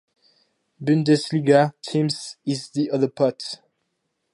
Bundesliga 0.83 1.73
teams 1.83 2.35
in 2.43 2.57
the 2.73 2.89
other 2.89 3.07
pot. 3.07 3.59